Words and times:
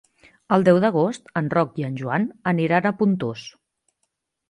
El 0.55 0.63
deu 0.69 0.79
d'agost 0.85 1.29
en 1.43 1.53
Roc 1.57 1.79
i 1.83 1.87
en 1.91 2.01
Joan 2.01 2.27
aniran 2.55 2.91
a 2.93 2.97
Pontós. 3.05 3.49